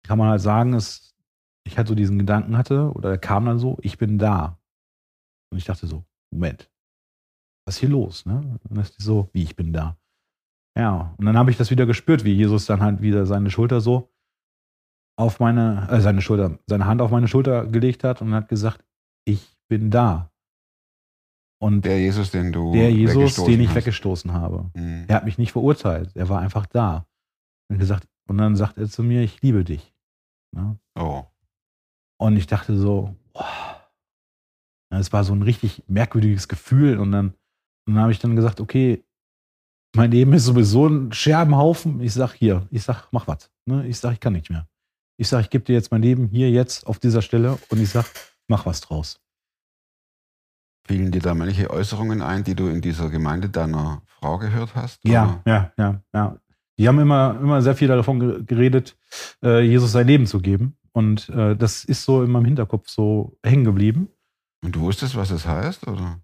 [0.03, 1.15] kann man halt sagen, dass
[1.63, 4.59] ich halt so diesen Gedanken hatte, oder er kam dann so, ich bin da.
[5.49, 6.69] Und ich dachte so, Moment,
[7.65, 8.25] was ist hier los?
[8.25, 8.35] Ne?
[8.35, 9.97] Und dann ist die so, wie ich bin da.
[10.77, 13.79] Ja, und dann habe ich das wieder gespürt, wie Jesus dann halt wieder seine Schulter
[13.79, 14.09] so
[15.15, 18.83] auf meine, äh, seine Schulter, seine Hand auf meine Schulter gelegt hat und hat gesagt,
[19.25, 20.31] ich bin da.
[21.61, 23.75] Und Der Jesus, den du der Jesus, den ich hast.
[23.75, 24.71] weggestoßen habe.
[24.73, 25.05] Mhm.
[25.07, 26.11] Er hat mich nicht verurteilt.
[26.15, 27.05] Er war einfach da.
[27.69, 29.93] Und, gesagt, und dann sagt er zu mir, ich liebe dich.
[30.53, 30.77] Ne?
[30.99, 31.23] Oh.
[32.19, 33.15] Und ich dachte so.
[33.35, 36.97] Ja, Es war so ein richtig merkwürdiges Gefühl.
[36.97, 37.29] Und dann,
[37.87, 39.03] und dann habe ich dann gesagt, okay,
[39.95, 42.01] mein Leben ist sowieso ein Scherbenhaufen.
[42.01, 43.51] Ich sag hier, ich sag, mach was.
[43.65, 43.87] Ne?
[43.87, 44.67] Ich sag, ich kann nicht mehr.
[45.17, 47.57] Ich sag, ich gebe dir jetzt mein Leben hier, jetzt, auf dieser Stelle.
[47.69, 48.05] Und ich sag,
[48.47, 49.19] mach was draus.
[50.85, 54.99] Fielen dir da manche Äußerungen ein, die du in dieser Gemeinde deiner Frau gehört hast?
[55.05, 56.37] Ja, ja, ja, ja.
[56.77, 58.97] Die haben immer, immer sehr viel davon ge- geredet,
[59.43, 60.75] äh, Jesus sein Leben zu geben.
[60.91, 64.09] Und äh, das ist so in meinem Hinterkopf so hängen geblieben.
[64.63, 65.87] Und du wusstest, was das heißt?
[65.87, 66.19] Oder?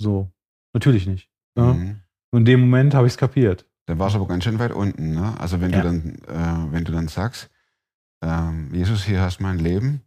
[0.00, 0.32] So,
[0.72, 1.30] natürlich nicht.
[1.56, 1.74] Ja.
[1.74, 2.01] Mhm.
[2.32, 3.66] Und in dem Moment habe ich es kapiert.
[3.86, 5.14] Da warst du aber ganz schön weit unten.
[5.14, 5.34] Ne?
[5.38, 5.82] Also wenn Ja.
[5.82, 7.50] du dann, äh, wenn du dann sagst,
[8.22, 10.02] ähm, Jesus, hier hast du mein Leben,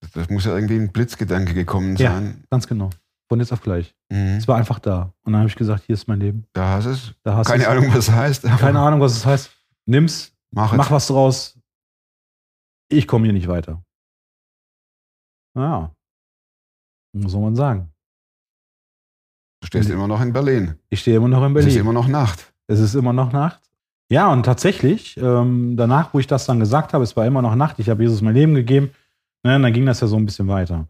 [0.00, 2.12] das, das muss ja irgendwie ein Blitzgedanke gekommen Ja.
[2.14, 2.44] sein.
[2.50, 2.90] Ganz genau.
[3.28, 3.94] Von jetzt auf gleich.
[4.10, 4.38] Mhm.
[4.38, 5.12] Es war einfach da.
[5.22, 6.46] Und dann habe ich gesagt, hier ist mein Leben.
[6.52, 7.14] Da hast du es.
[7.22, 7.72] Da hast Keine du's.
[7.72, 8.42] Ahnung, was das heißt.
[8.58, 9.50] Keine Ahnung, was es heißt.
[9.86, 10.76] Nimm's, Mach, es.
[10.78, 11.56] mach was draus.
[12.88, 13.84] Ich komme hier nicht weiter.
[15.56, 15.94] Ja.
[17.12, 17.92] Was soll man sagen?
[19.60, 20.74] Du stehst immer noch in Berlin.
[20.88, 21.68] Ich stehe immer noch in Es Berlin.
[21.68, 22.52] ist immer noch Nacht.
[22.66, 23.60] Es ist immer noch Nacht.
[24.10, 27.54] Ja, und tatsächlich, ähm, danach, wo ich das dann gesagt habe, es war immer noch
[27.54, 28.90] Nacht, ich habe Jesus mein Leben gegeben,
[29.44, 30.88] ne, dann ging das ja so ein bisschen weiter.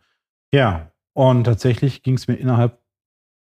[0.54, 2.78] Ja, und tatsächlich ging es mir innerhalb,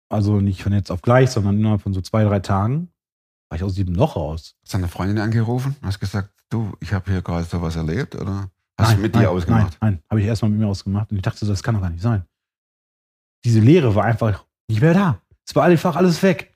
[0.09, 2.89] also nicht von jetzt auf gleich, sondern innerhalb von so zwei, drei Tagen,
[3.49, 4.55] war ich aus diesem Loch raus.
[4.63, 5.75] Hast du deine Freundin angerufen?
[5.81, 8.15] Hast gesagt, du, ich habe hier gerade sowas erlebt?
[8.15, 9.77] Oder hast du mit nein, dir ausgemacht?
[9.81, 11.89] Nein, nein, habe ich erstmal mit mir ausgemacht und ich dachte, das kann doch gar
[11.91, 12.25] nicht sein.
[13.45, 15.21] Diese Leere war einfach nicht mehr da.
[15.45, 16.55] Es war einfach alles weg.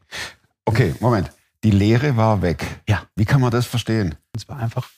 [0.66, 1.32] Okay, Moment.
[1.64, 2.66] Die Lehre war weg.
[2.88, 3.04] Ja.
[3.16, 4.16] Wie kann man das verstehen?
[4.34, 4.90] Es war einfach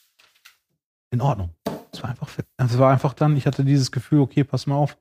[1.09, 1.49] in Ordnung.
[1.91, 4.97] Es war einfach, es war einfach dann, ich hatte dieses Gefühl, okay, pass mal auf.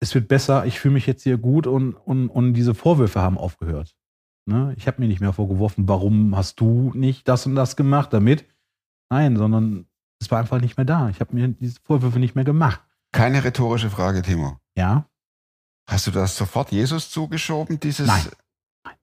[0.00, 3.38] Es wird besser, ich fühle mich jetzt hier gut und, und, und diese Vorwürfe haben
[3.38, 3.96] aufgehört.
[4.46, 4.74] Ne?
[4.76, 8.46] Ich habe mir nicht mehr vorgeworfen, warum hast du nicht das und das gemacht damit?
[9.10, 9.86] Nein, sondern
[10.20, 11.08] es war einfach nicht mehr da.
[11.08, 12.80] Ich habe mir diese Vorwürfe nicht mehr gemacht.
[13.12, 14.58] Keine rhetorische Frage, Timo.
[14.76, 15.08] Ja,
[15.88, 18.06] Hast du das sofort Jesus zugeschoben, dieses?
[18.06, 18.24] Nein.
[18.84, 18.96] Nein.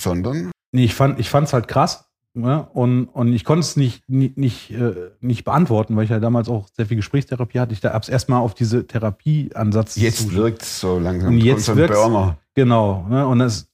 [0.00, 0.50] Sondern?
[0.72, 2.08] Nee, ich fand ich halt krass.
[2.34, 2.66] Ne?
[2.72, 6.48] Und, und ich konnte es nicht, nicht, nicht, äh, nicht beantworten, weil ich ja damals
[6.48, 7.74] auch sehr viel Gesprächstherapie hatte.
[7.74, 9.96] Ich da hab's erstmal auf diese Therapieansatz.
[9.96, 11.34] Jetzt wirkt es so langsam.
[11.34, 12.38] Und jetzt Burner.
[12.54, 13.06] Genau.
[13.08, 13.26] Ne?
[13.26, 13.70] Und, das,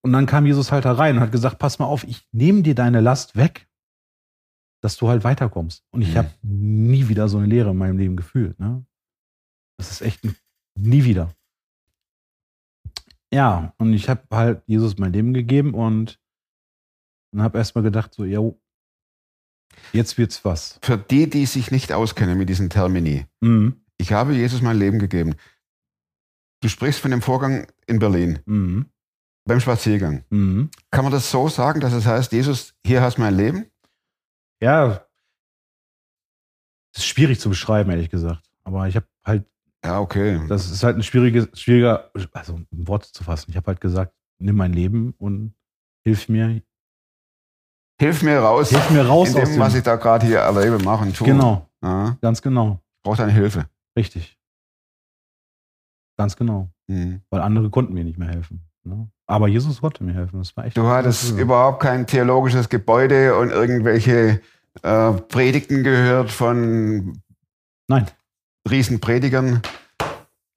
[0.00, 2.74] und dann kam Jesus halt herein und hat gesagt: Pass mal auf, ich nehme dir
[2.74, 3.68] deine Last weg,
[4.80, 5.84] dass du halt weiterkommst.
[5.90, 6.18] Und ich Mhm.
[6.18, 8.58] habe nie wieder so eine Lehre in meinem Leben gefühlt.
[8.58, 8.86] Ne?
[9.76, 10.34] Das ist echt ein,
[10.76, 11.34] nie wieder.
[13.32, 16.20] Ja, und ich habe halt Jesus mein Leben gegeben und,
[17.32, 18.40] und habe erstmal gedacht: So, ja,
[19.92, 20.78] jetzt wird's was.
[20.82, 23.80] Für die, die sich nicht auskennen mit diesen Termini, Mhm.
[23.96, 25.34] ich habe Jesus mein Leben gegeben.
[26.60, 28.86] Du sprichst von dem Vorgang in Berlin, Mhm.
[29.44, 30.24] beim Spaziergang.
[30.30, 30.70] Mhm.
[30.90, 33.66] Kann man das so sagen, dass es heißt, Jesus, hier hast mein Leben?
[34.62, 35.06] Ja,
[36.92, 38.48] das ist schwierig zu beschreiben, ehrlich gesagt.
[38.62, 39.44] Aber ich habe halt
[39.84, 40.40] Ja, okay.
[40.48, 43.50] Das ist halt ein schwieriges, schwieriger, also in Worte zu fassen.
[43.50, 45.54] Ich habe halt gesagt, nimm mein Leben und
[46.04, 46.62] hilf mir,
[48.00, 49.60] Hilf mir raus, hilf mir raus in aus dem, dem.
[49.60, 51.28] was ich da gerade hier erlebe, machen, tue.
[51.28, 53.66] genau, Ja, ganz genau, ich brauche deine Hilfe.
[53.96, 54.36] richtig,
[56.18, 57.20] ganz genau, Mhm.
[57.30, 58.62] weil andere konnten mir nicht mehr helfen.
[58.82, 59.08] Ne?
[59.26, 60.38] Aber Jesus konnte mir helfen.
[60.40, 60.76] Das war echt.
[60.76, 61.38] Du hattest Ja.
[61.38, 64.40] überhaupt kein theologisches Gebäude und irgendwelche
[64.82, 67.22] äh, Predigten gehört von
[67.88, 68.06] Nein,
[68.68, 69.62] Riesenpredigern.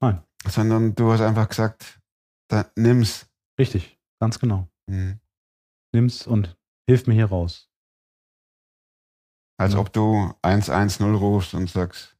[0.01, 0.21] Nein.
[0.47, 1.99] Sondern du hast einfach gesagt,
[2.49, 3.27] da, nimm's.
[3.59, 4.67] richtig, ganz genau.
[4.89, 5.19] Mhm.
[5.93, 6.55] Nimm's und
[6.87, 7.69] hilf mir hier raus.
[9.59, 9.79] Als Ja.
[9.79, 12.13] ob du 110 rufst und sagst,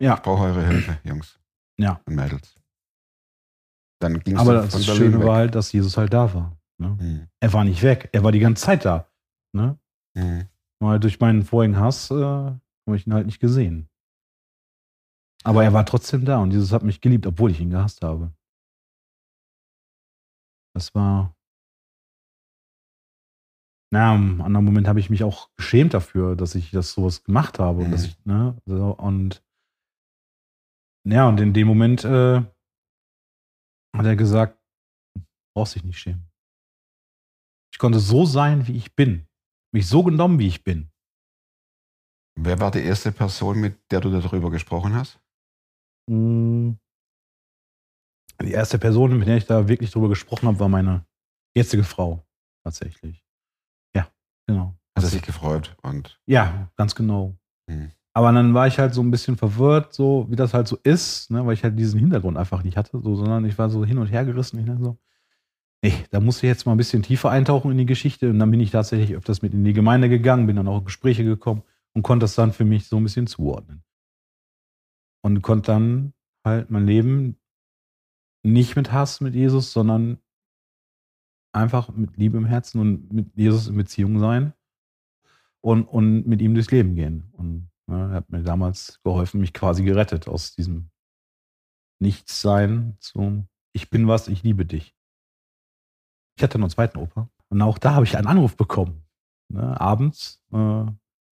[0.00, 1.40] Ja, ich brauche eure Hilfe, Jungs
[1.76, 2.00] Ja.
[2.06, 2.54] und Mädels.
[4.00, 6.56] Dann gingst aber das Schöne war halt, dass Jesus halt da war.
[6.80, 6.90] Ne?
[7.00, 7.28] Mhm.
[7.40, 9.10] Er war nicht weg, er war die ganze Zeit da.
[9.52, 9.76] Ne?
[10.14, 10.48] Mhm.
[10.80, 12.60] Weil durch meinen vorigen Hass äh, habe
[12.94, 13.87] ich ihn halt nicht gesehen.
[15.48, 18.34] Aber er war trotzdem da und Jesus hat mich geliebt, obwohl ich ihn gehasst habe.
[20.74, 21.34] Das war.
[23.90, 27.58] Na, im anderen Moment habe ich mich auch geschämt dafür, dass ich das sowas gemacht
[27.58, 27.82] habe.
[27.82, 28.06] Und, dass Mhm.
[28.08, 29.42] ich, ne, so, und
[31.06, 32.42] ja, und in dem Moment äh,
[33.96, 34.62] hat er gesagt,
[35.56, 36.30] brauchst dich nicht schämen.
[37.72, 39.26] Ich konnte so sein, wie ich bin.
[39.72, 40.90] Mich so genommen, wie ich bin.
[42.38, 45.18] Wer war die erste Person, mit der du darüber gesprochen hast?
[46.08, 46.72] Mm.
[48.40, 51.04] Die erste Person, mit der ich da wirklich drüber gesprochen habe, war meine
[51.56, 52.24] jetzige Frau.
[52.62, 53.24] Tatsächlich.
[53.96, 54.08] Ja,
[54.46, 54.76] genau.
[54.96, 57.36] Hat er sich gefreut und Ja, ganz genau.
[57.66, 57.92] Mhm.
[58.14, 61.30] Aber dann war ich halt so ein bisschen verwirrt, so wie das halt so ist,
[61.30, 63.98] ne, weil ich halt diesen Hintergrund einfach nicht hatte, so, sondern ich war so hin
[63.98, 64.58] und her gerissen.
[64.58, 64.98] Ich dachte so,
[65.82, 68.30] nee, da muss ich jetzt mal ein bisschen tiefer eintauchen in die Geschichte.
[68.30, 70.84] Und dann bin ich tatsächlich öfters mit in die Gemeinde gegangen, bin dann auch in
[70.84, 71.62] Gespräche gekommen
[71.94, 73.84] und konnte das dann für mich so ein bisschen zuordnen.
[75.28, 77.38] Und konnte dann halt mein Leben
[78.42, 80.22] nicht mit Hass mit Jesus, sondern
[81.52, 84.54] einfach mit Liebe im Herzen und mit Jesus in Beziehung sein
[85.60, 87.28] und, und mit ihm durchs Leben gehen.
[87.32, 90.88] Und ne, er hat mir damals geholfen, mich quasi gerettet aus diesem
[92.00, 94.96] Nichtssein zum Ich bin was, ich liebe dich.
[96.38, 99.04] Ich hatte noch einen zweiten Opa und auch da habe ich einen Anruf bekommen.
[99.52, 100.86] Ne, abends, äh,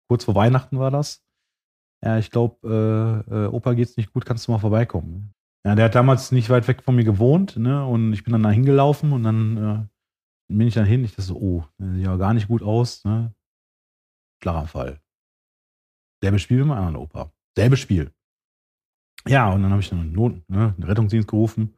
[0.08, 1.26] kurz vor Weihnachten war das.
[2.04, 5.34] Ja, ich glaube, äh, äh, Opa geht's nicht gut, kannst du mal vorbeikommen.
[5.64, 7.86] Ja, der hat damals nicht weit weg von mir gewohnt, ne?
[7.86, 9.88] Und ich bin dann da hingelaufen und dann äh,
[10.48, 11.04] bin ich dann hin.
[11.04, 13.36] Ich dachte so, oh, der sieht ja gar nicht gut aus, ne?
[14.42, 15.00] Klarer Fall.
[16.24, 17.32] Selbes Spiel wie mein anderen Opa.
[17.56, 18.12] Selbes Spiel.
[19.28, 21.78] Ja, und dann habe ich dann einen, Not, ne, einen Rettungsdienst gerufen.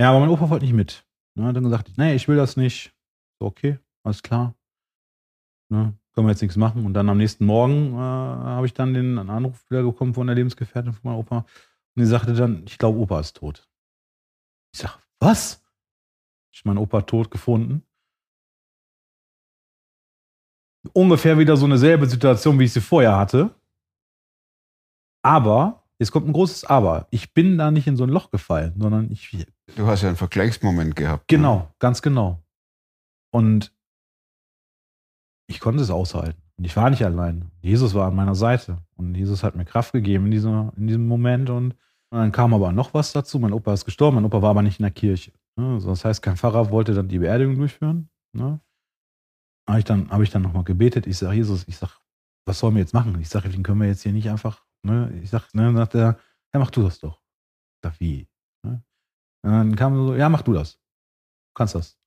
[0.00, 1.06] Ja, aber mein Opa wollte nicht mit.
[1.36, 2.92] Ne, hat dann gesagt, nee, ich will das nicht.
[3.38, 4.56] So, okay, alles klar.
[5.70, 6.86] Ne, können wir jetzt nichts machen.
[6.86, 10.36] Und dann am nächsten Morgen äh, habe ich dann den Anruf wieder bekommen von der
[10.36, 11.38] Lebensgefährtin von meinem Opa.
[11.38, 13.68] Und die sagte dann, ich glaube, Opa ist tot.
[14.72, 15.62] Ich sag, was?
[16.52, 17.82] Ich meinen Opa tot gefunden.
[20.92, 23.54] Ungefähr wieder so eine selbe Situation, wie ich sie vorher hatte.
[25.22, 27.08] Aber, jetzt kommt ein großes Aber.
[27.10, 29.46] Ich bin da nicht in so ein Loch gefallen, sondern ich.
[29.74, 31.26] Du hast ja einen Vergleichsmoment gehabt.
[31.28, 32.44] Genau, ganz genau.
[33.32, 33.73] Und
[35.46, 36.40] ich konnte es aushalten.
[36.56, 37.50] Und ich war nicht allein.
[37.60, 38.78] Jesus war an meiner Seite.
[38.96, 41.50] Und Jesus hat mir Kraft gegeben in, dieser, in diesem Moment.
[41.50, 41.72] Und,
[42.10, 43.38] und dann kam aber noch was dazu.
[43.38, 44.16] Mein Opa ist gestorben.
[44.16, 45.32] Mein Opa war aber nicht in der Kirche.
[45.56, 48.08] Also das heißt, kein Pfarrer wollte dann die Beerdigung durchführen.
[48.32, 48.60] Ne?
[49.68, 51.06] Habe ich dann, hab dann nochmal gebetet.
[51.06, 51.92] Ich sage, Jesus, ich sage,
[52.46, 53.18] was sollen wir jetzt machen?
[53.20, 54.64] Ich sage, den können wir jetzt hier nicht einfach.
[54.82, 55.18] Ne?
[55.22, 56.18] Ich sage, ne, dann sagt er,
[56.52, 57.20] ja, mach du das doch.
[57.76, 58.28] Ich sag, wie?
[58.64, 58.82] Ne?
[59.42, 60.74] Dann kam so, ja, mach du das.
[60.74, 61.98] Du kannst das.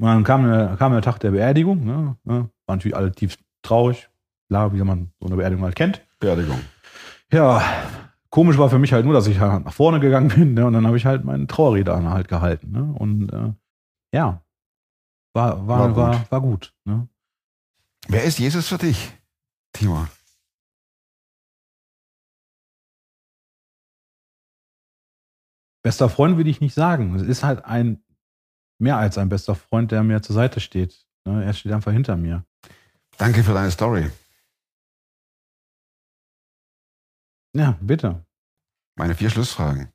[0.00, 1.84] Und dann kam der, kam der Tag der Beerdigung.
[1.84, 2.16] Ne?
[2.24, 2.34] Ne?
[2.66, 4.08] Waren natürlich alle tief traurig.
[4.48, 6.00] Klar, wie man so eine Beerdigung halt kennt.
[6.18, 6.58] Beerdigung.
[7.30, 7.62] Ja,
[8.30, 10.64] komisch war für mich halt nur, dass ich halt nach vorne gegangen bin ne?
[10.64, 12.70] und dann habe ich halt meinen Trauerrede halt gehalten.
[12.70, 12.94] Ne?
[12.98, 13.52] Und äh,
[14.14, 14.42] ja,
[15.34, 16.32] war, war, War war, gut.
[16.32, 16.74] war gut.
[16.86, 17.06] ne?
[18.08, 19.12] Wer ist Jesus für dich,
[19.74, 20.06] Timo?
[25.82, 27.14] Bester Freund will ich nicht sagen.
[27.16, 28.02] Es ist halt ein,
[28.80, 31.06] mehr als ein bester Freund, der mir zur Seite steht.
[31.24, 31.44] Ne?
[31.44, 32.44] Er steht einfach hinter mir.
[33.18, 34.10] Danke für deine Story.
[37.54, 38.24] Ja, bitte.
[38.96, 39.92] Meine vier Schlussfragen.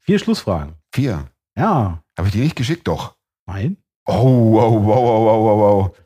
[0.00, 0.74] Vier Schlussfragen.
[0.92, 1.30] Vier.
[1.56, 2.86] Ja, Habe ich die nicht geschickt?
[2.86, 3.16] Doch.
[3.46, 3.76] nein.
[4.06, 5.58] Oh, wow, wow, wow, wow, wow,
[5.92, 5.98] wow.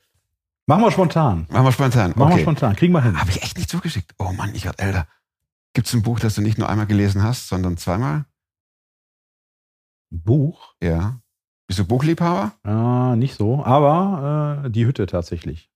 [0.66, 1.46] Machen wir spontan.
[1.50, 2.10] Machen wir spontan.
[2.16, 2.42] Machen wir Okay.
[2.42, 2.74] spontan.
[2.76, 3.18] Kriegen wir hin.
[3.20, 4.12] Habe ich echt nicht zugeschickt.
[4.18, 5.06] Oh Mann, ich werde älter.
[5.72, 8.24] Gibt es ein Buch, das du nicht nur einmal gelesen hast, sondern zweimal?
[10.10, 10.74] Buch?
[10.82, 11.21] Ja.
[11.72, 12.52] Bist du Buchliebhaber?
[12.66, 13.64] Ja, nicht so.
[13.64, 15.70] Aber äh, die Hütte tatsächlich.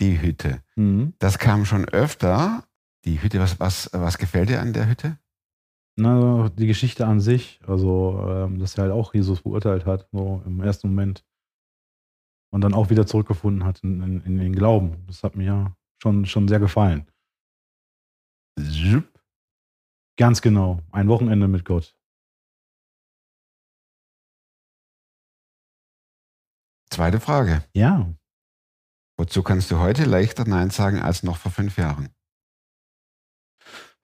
[0.00, 0.62] Die Hütte.
[0.76, 1.14] Mhm.
[1.18, 2.62] Das kam schon öfter.
[3.04, 5.18] Die Hütte, was, was, was gefällt dir an der Hütte?
[5.96, 10.44] Na, die Geschichte an sich, also ähm, dass er halt auch Jesus beurteilt hat, so
[10.46, 11.24] im ersten Moment.
[12.52, 15.04] Und dann auch wieder zurückgefunden hat in, in, in den Glauben.
[15.08, 17.10] Das hat mir schon, schon sehr gefallen.
[18.60, 19.08] Zup.
[20.16, 20.78] Ganz genau.
[20.92, 21.96] Ein Wochenende mit Gott.
[26.92, 27.64] Zweite Frage.
[27.72, 28.12] Ja.
[29.16, 32.10] Wozu kannst du heute leichter Nein sagen als noch vor fünf Jahren?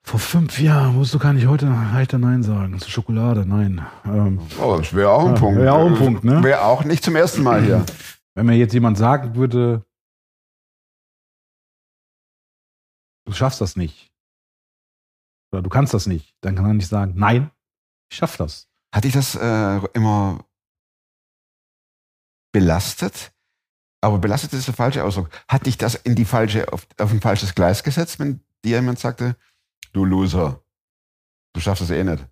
[0.01, 2.79] Vor fünf Jahren du gar nicht heute leichter Nein sagen.
[2.79, 3.85] Zu Schokolade, nein.
[4.05, 5.59] Ähm, Oh, das wäre auch ein Ja, Punkt.
[5.59, 6.41] wäre auch ein Punkt, ne?
[6.43, 7.85] Wäre auch nicht zum ersten Mal hier.
[8.35, 9.85] wenn mir jetzt jemand sagen würde,
[13.27, 14.09] du schaffst das nicht.
[15.51, 17.51] Oder du kannst das nicht, dann kann er nicht sagen, nein,
[18.11, 18.67] ich schaff das.
[18.95, 20.43] Hat dich das äh, immer
[22.51, 23.31] belastet?
[24.01, 25.29] Aber belastet ist der falsche Ausdruck.
[25.47, 28.99] Hat dich das in die falsche, auf, auf ein falsches Gleis gesetzt, wenn dir jemand
[28.99, 29.35] sagte,
[29.93, 30.63] du Loser,
[31.53, 32.25] du schaffst das eh nicht?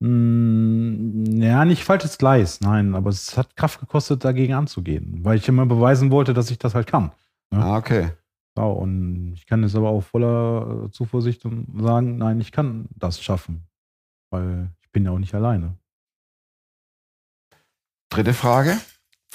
[0.00, 5.48] Mm, Ja, nicht falsches Gleis, nein, aber es hat Kraft gekostet, dagegen anzugehen, weil ich
[5.48, 7.12] immer beweisen wollte, dass ich das halt kann.
[7.52, 7.60] Ja.
[7.60, 8.10] Ah, okay.
[8.56, 13.22] Ja, und ich kann jetzt aber auch voller äh, Zuversicht sagen, nein, ich kann das
[13.22, 13.66] schaffen,
[14.30, 15.76] weil ich bin ja auch nicht alleine.
[18.10, 18.78] Dritte Frage.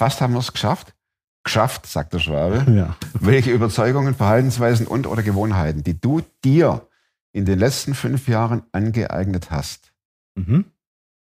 [0.02, 0.96] Fast haben wir es geschafft.
[1.44, 2.66] Geschafft, sagt der Schwabe.
[2.76, 2.96] Ja.
[3.14, 6.88] Welche Überzeugungen, Verhaltensweisen und oder Gewohnheiten, die du dir
[7.30, 9.94] in den letzten fünf Jahren angeeignet hast,
[10.34, 10.64] Mhm.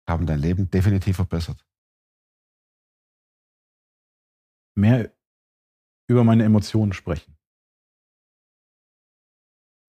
[0.10, 1.64] haben dein Leben definitiv verbessert?
[4.76, 5.12] Mehr
[6.10, 7.38] über meine Emotionen sprechen.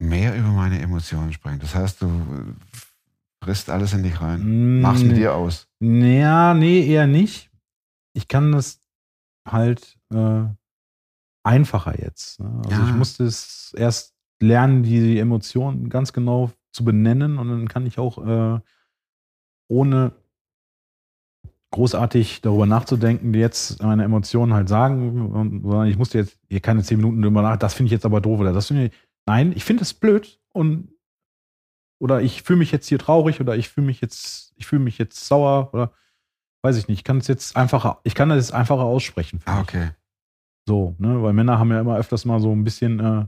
[0.01, 1.61] Mehr über meine Emotionen sprechen.
[1.61, 4.83] Das heißt, du äh, frisst alles in dich rein.
[4.83, 5.67] Mach's mit dir aus.
[5.81, 7.51] Ja, nee, eher nicht.
[8.15, 8.82] Ich kann das
[9.47, 10.45] halt äh,
[11.45, 12.41] einfacher jetzt.
[12.41, 12.63] Ne?
[12.65, 12.89] Also Ja.
[12.89, 17.99] ich musste es erst lernen, die Emotionen ganz genau zu benennen und dann kann ich
[17.99, 18.61] auch äh,
[19.69, 20.13] ohne
[21.71, 26.99] großartig darüber nachzudenken, jetzt meine Emotionen halt sagen, sondern ich musste jetzt hier keine zehn
[26.99, 28.93] Minuten drüber nach, das finde ich jetzt aber doof oder das finde ich,
[29.27, 30.93] nein, ich finde das blöd und
[31.99, 34.99] oder ich fühle mich jetzt hier traurig oder ich fühle mich jetzt, ich fühle mich
[34.99, 35.93] jetzt sauer oder
[36.63, 39.41] weiß ich nicht, ich kann es jetzt einfacher, ich kann das jetzt einfacher aussprechen.
[39.45, 39.91] Ah, okay.
[40.67, 43.27] So, ne, weil Männer haben ja immer öfters mal so ein bisschen äh,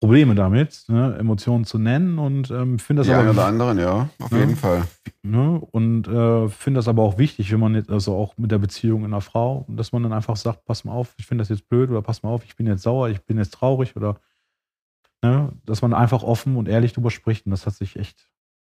[0.00, 4.08] Probleme damit, ne, Emotionen zu nennen und ähm, finde das einen aber oder anderen, ja,
[4.20, 4.38] auf Ja.
[4.38, 4.84] jeden Fall.
[5.22, 5.58] Ne?
[5.70, 9.00] Und äh, finde das aber auch wichtig, wenn man jetzt, also auch mit der Beziehung
[9.00, 11.68] in einer Frau, dass man dann einfach sagt, pass mal auf, ich finde das jetzt
[11.68, 14.20] blöd oder pass mal auf, ich bin jetzt sauer, ich bin jetzt traurig oder
[15.22, 15.52] ne?
[15.64, 17.46] dass man einfach offen und ehrlich drüber spricht.
[17.46, 18.28] Und das hat sich echt,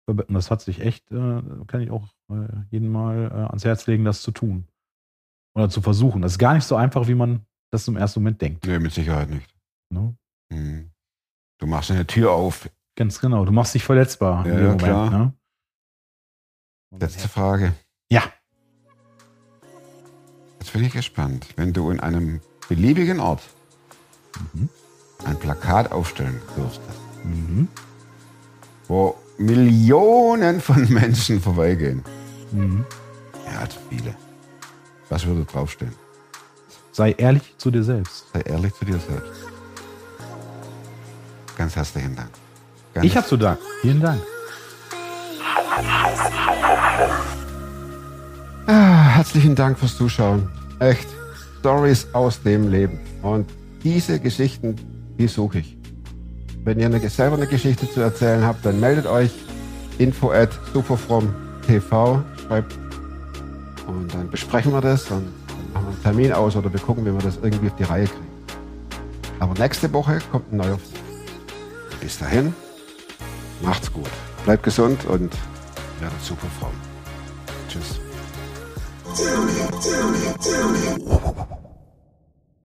[0.09, 3.87] und das hat sich echt, äh, kann ich auch äh, jeden Mal äh, ans Herz
[3.87, 4.67] legen, das zu tun.
[5.55, 6.23] Oder zu versuchen.
[6.23, 8.67] Das ist gar nicht so einfach, wie man das im ersten Moment denkt.
[8.67, 9.55] Nee, mit Sicherheit nicht.
[9.91, 10.17] Ne?
[10.53, 10.91] Hm.
[11.59, 12.71] Du machst eine Tür auf.
[12.97, 13.45] Ganz genau.
[13.45, 14.83] Du machst dich verletzbar Ja, in dem ja, Moment.
[14.83, 15.11] klar.
[15.11, 15.33] Ne?
[17.01, 17.75] Letzte Frage.
[18.11, 18.23] Ja.
[20.61, 21.47] Jetzt bin ich gespannt.
[21.57, 23.43] Wenn du in einem beliebigen Ort
[24.53, 24.69] Mhm.
[25.25, 27.69] ein Plakat aufstellen dürftest, Mhm.
[28.87, 32.03] wo Millionen von Menschen vorbeigehen,
[32.53, 32.85] Mhm.
[33.47, 34.15] ja, also viele,
[35.09, 35.93] was würde draufstehen?
[36.93, 38.25] Sei ehrlich zu dir selbst.
[38.33, 39.31] Sei ehrlich zu dir selbst.
[41.57, 42.31] Ganz herzlichen Dank.
[42.95, 43.63] Ganz Ich habe zu danken.
[43.83, 44.21] Vielen Dank.
[48.67, 50.49] Ah, herzlichen Dank fürs Zuschauen.
[50.81, 51.07] Echt.
[51.61, 52.99] Stories aus dem Leben.
[53.23, 53.49] Und
[53.83, 54.77] diese Geschichten,
[55.19, 55.78] die suche ich.
[56.69, 59.31] Wenn ihr eine, selber eine Geschichte zu erzählen habt, dann meldet euch.
[59.97, 62.21] Info at superfromtv.
[62.47, 62.79] Schreibt.
[63.87, 67.07] Und dann besprechen wir das und dann machen wir einen Termin aus oder wir gucken,
[67.07, 68.27] wie wir das irgendwie auf die Reihe kriegen.
[69.41, 70.79] Aber nächste Woche kommt ein neuer.
[72.03, 72.55] Bis dahin,
[73.63, 74.11] macht's gut.
[74.45, 75.33] Bleibt gesund und
[76.01, 76.75] werdet super Frauen.
[77.71, 77.99] Tschüss.